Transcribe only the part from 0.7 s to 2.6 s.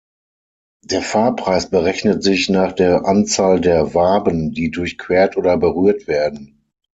Der Fahrpreis berechnet sich